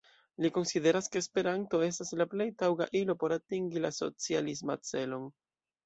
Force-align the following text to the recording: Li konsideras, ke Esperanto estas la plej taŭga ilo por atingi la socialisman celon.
Li 0.45 0.49
konsideras, 0.53 1.09
ke 1.15 1.21
Esperanto 1.23 1.83
estas 1.89 2.13
la 2.23 2.29
plej 2.33 2.49
taŭga 2.65 2.91
ilo 3.03 3.19
por 3.25 3.39
atingi 3.39 3.87
la 3.87 3.97
socialisman 4.03 4.87
celon. 4.95 5.35